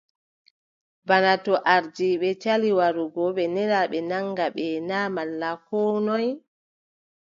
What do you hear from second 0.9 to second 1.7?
Bana to